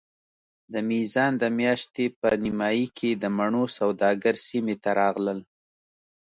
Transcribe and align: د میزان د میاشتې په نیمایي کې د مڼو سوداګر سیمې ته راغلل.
د 0.73 0.75
میزان 0.89 1.31
د 1.41 1.43
میاشتې 1.59 2.05
په 2.19 2.29
نیمایي 2.43 2.87
کې 2.97 3.09
د 3.13 3.23
مڼو 3.37 3.63
سوداګر 3.77 4.35
سیمې 4.47 4.75
ته 4.83 4.89
راغلل. 5.01 5.39